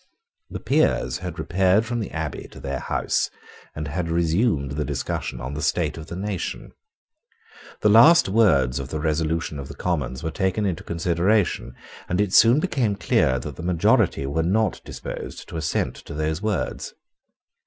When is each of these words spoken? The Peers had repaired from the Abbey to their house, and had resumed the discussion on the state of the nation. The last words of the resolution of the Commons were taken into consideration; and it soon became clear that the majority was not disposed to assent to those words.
The 0.49 0.59
Peers 0.59 1.19
had 1.19 1.37
repaired 1.37 1.85
from 1.85 1.99
the 1.99 2.09
Abbey 2.09 2.47
to 2.49 2.59
their 2.59 2.79
house, 2.79 3.29
and 3.75 3.87
had 3.87 4.09
resumed 4.09 4.71
the 4.71 4.83
discussion 4.83 5.39
on 5.39 5.53
the 5.53 5.61
state 5.61 5.95
of 5.95 6.07
the 6.07 6.15
nation. 6.15 6.71
The 7.81 7.89
last 7.89 8.27
words 8.27 8.79
of 8.79 8.89
the 8.89 8.99
resolution 8.99 9.59
of 9.59 9.67
the 9.67 9.75
Commons 9.75 10.23
were 10.23 10.31
taken 10.31 10.65
into 10.65 10.83
consideration; 10.83 11.75
and 12.09 12.19
it 12.19 12.33
soon 12.33 12.59
became 12.59 12.95
clear 12.95 13.37
that 13.37 13.57
the 13.57 13.61
majority 13.61 14.25
was 14.25 14.47
not 14.47 14.81
disposed 14.83 15.47
to 15.49 15.57
assent 15.57 15.97
to 16.09 16.15
those 16.15 16.41
words. 16.41 16.95